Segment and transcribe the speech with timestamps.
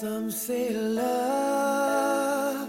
[0.00, 2.68] Some say love,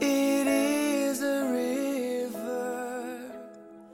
[0.00, 3.04] it is a river.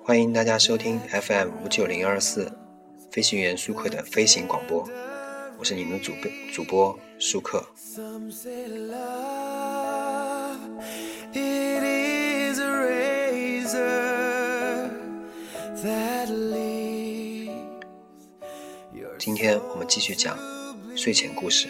[0.05, 2.53] 欢迎大家收听 FM 五九零二四
[3.11, 4.89] 飞行员舒克的飞行广播，
[5.59, 7.67] 我是你们的主播主播舒克。
[7.77, 10.61] Some say love,
[11.33, 12.71] it is a
[13.67, 14.91] razor
[15.83, 17.51] that leaves
[18.95, 20.39] your 今天我们继续讲
[20.95, 21.67] 睡前故事。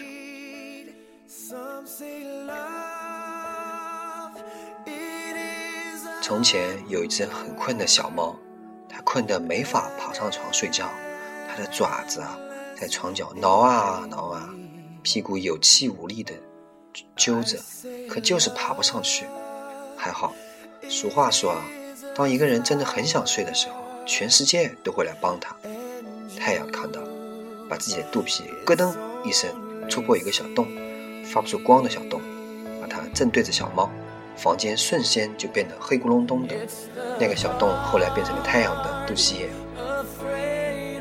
[6.21, 8.35] 从前有一只很困的小猫，
[8.87, 10.87] 它困得没法爬上床睡觉，
[11.49, 12.37] 它的爪子啊
[12.79, 14.47] 在床角挠啊挠啊，
[15.01, 16.33] 屁股有气无力的
[17.15, 17.57] 揪着，
[18.07, 19.25] 可就是爬不上去。
[19.97, 20.33] 还好，
[20.87, 21.65] 俗话说啊，
[22.15, 23.75] 当一个人真的很想睡的时候，
[24.05, 25.55] 全世界都会来帮他。
[26.39, 27.01] 太阳看到，
[27.67, 29.49] 把自己的肚皮咯噔一声
[29.89, 30.67] 戳破一个小洞，
[31.25, 32.21] 发不出光的小洞，
[32.79, 33.91] 把它正对着小猫，
[34.35, 36.55] 房间瞬间就变得黑咕隆咚的。
[37.19, 39.49] 那个小洞后来变成了太阳的肚脐眼。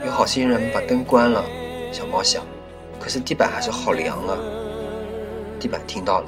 [0.05, 1.45] 有好心人把灯关了，
[1.93, 2.43] 小猫想，
[2.99, 4.37] 可是地板还是好凉啊。
[5.59, 6.27] 地板听到了，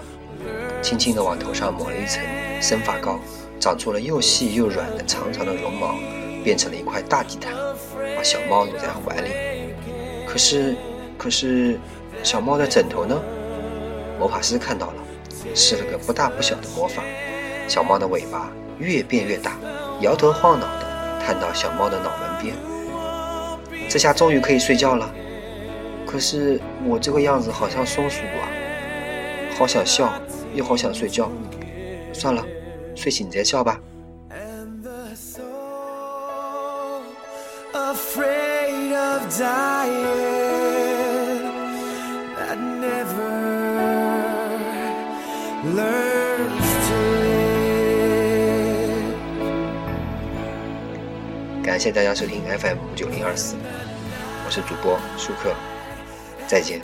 [0.82, 2.22] 轻轻地往头上抹了一层
[2.60, 3.18] 生发膏，
[3.58, 5.94] 长出了又细又软的长长的绒毛，
[6.44, 7.54] 变成了一块大地毯，
[8.16, 9.30] 把小猫搂在怀里。
[10.26, 10.76] 可是，
[11.18, 11.78] 可是，
[12.22, 13.20] 小猫的枕头呢？
[14.18, 15.01] 魔法师看到了，
[15.54, 17.02] 施了个不大不小的魔法，
[17.68, 19.56] 小猫的尾巴越变越大，
[20.00, 22.56] 摇头晃脑的探到小猫的脑门边。
[23.88, 25.12] 这下终于可以睡觉了。
[26.06, 28.48] 可是我这个样子好像松鼠啊，
[29.56, 30.12] 好想笑，
[30.54, 31.30] 又好想睡觉。
[32.12, 32.44] 算了，
[32.94, 33.80] 睡醒再笑吧。
[37.72, 40.04] Afraid of dying
[42.36, 44.01] that never.
[51.62, 53.54] 感谢大家收听 FM 五九零二四，
[54.44, 55.54] 我是主播舒克，
[56.48, 56.80] 再见。